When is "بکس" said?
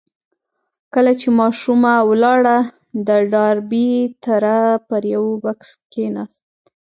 5.43-5.69